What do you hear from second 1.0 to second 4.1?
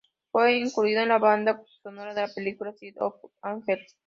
en la banda sonora de la película "City of Angels".